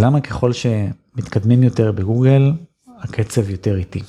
[0.00, 2.52] למה ככל שמתקדמים יותר בגוגל,
[2.98, 4.02] הקצב יותר איטי.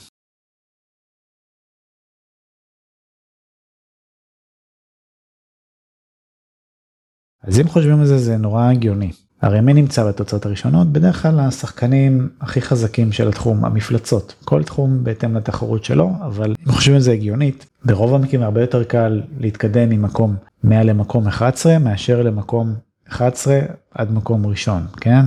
[7.44, 9.12] אז אם חושבים על זה, זה נורא הגיוני.
[9.42, 10.88] הרי מי נמצא בתוצאות הראשונות?
[10.88, 14.36] בדרך כלל השחקנים הכי חזקים של התחום, המפלצות.
[14.46, 18.84] כל תחום בהתאם לתחרות שלו, אבל אם חושבים על זה הגיונית, ברוב המקרים הרבה יותר
[18.84, 22.76] קל להתקדם ממקום 100 למקום 11 מאשר למקום
[23.10, 23.60] 11
[23.92, 25.26] עד מקום ראשון, כן?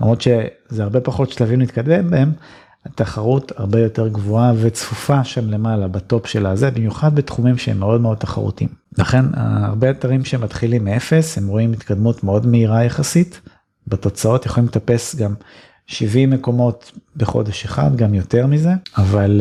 [0.00, 2.32] למרות שזה הרבה פחות שלבים להתקדם בהם,
[2.86, 8.18] התחרות הרבה יותר גבוהה וצפופה שם למעלה בטופ של הזה, במיוחד בתחומים שהם מאוד מאוד
[8.18, 8.70] תחרותיים.
[8.98, 13.40] לכן הרבה אתרים שמתחילים מאפס, הם רואים התקדמות מאוד מהירה יחסית,
[13.86, 15.34] בתוצאות יכולים לטפס גם
[15.86, 19.40] 70 מקומות בחודש אחד, גם יותר מזה, אבל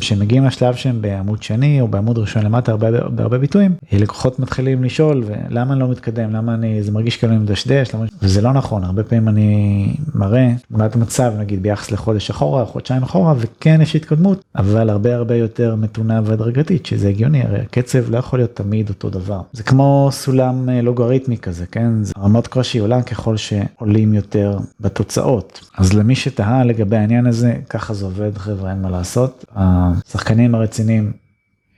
[0.00, 5.24] כשמגיעים לשלב שהם בעמוד שני או בעמוד ראשון למטה הרבה, בהרבה ביטויים, לקוחות מתחילים לשאול
[5.50, 8.04] למה אני לא מתקדם, למה אני, זה מרגיש כאילו אני מדשדש, למה...
[8.22, 13.34] וזה לא נכון, הרבה פעמים אני מראה תמונת מצב נגיד ביחס לחודש אחורה, חודשיים אחורה,
[13.38, 18.38] וכן יש התקדמות, אבל הרבה הרבה יותר מתונה והדרגתית, שזה הגיוני, הרי הקצב לא יכול
[18.38, 19.40] להיות תמיד אותו דבר.
[19.52, 22.02] זה כמו סולם לוגריתמי כזה, כן?
[22.02, 25.60] זה רמות קושי עולה ככל שעולים יותר בתוצאות.
[25.76, 29.44] אז למי שתהה לגבי העניין הזה, ככה זה עובד חבר'ה, אין מה לעשות.
[29.56, 31.12] השחקנים הרציניים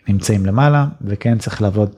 [0.09, 1.91] נמצאים למעלה, וכן צריך לעבוד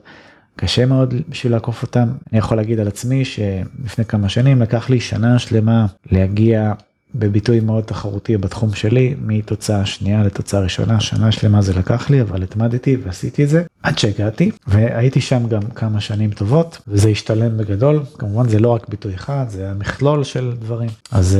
[0.55, 2.07] קשה מאוד בשביל לעקוף אותם.
[2.31, 6.73] אני יכול להגיד על עצמי שלפני כמה שנים לקח לי שנה שלמה להגיע
[7.15, 12.43] בביטוי מאוד תחרותי בתחום שלי, מתוצאה שנייה לתוצאה ראשונה, שנה שלמה זה לקח לי, אבל
[12.43, 18.03] התמדתי ועשיתי את זה עד שהגעתי, והייתי שם גם כמה שנים טובות, וזה השתלם בגדול,
[18.17, 21.39] כמובן זה לא רק ביטוי אחד, זה המכלול של דברים, אז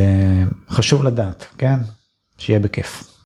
[0.70, 1.78] חשוב לדעת, כן?
[2.38, 3.17] שיהיה בכיף.